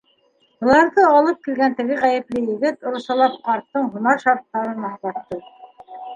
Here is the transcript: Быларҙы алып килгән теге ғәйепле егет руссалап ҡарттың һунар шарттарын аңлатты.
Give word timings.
Быларҙы 0.61 1.03
алып 1.17 1.43
килгән 1.47 1.75
теге 1.81 1.97
ғәйепле 2.05 2.41
егет 2.47 2.89
руссалап 2.95 3.37
ҡарттың 3.51 3.93
һунар 3.93 4.25
шарттарын 4.27 4.91
аңлатты. 4.93 5.41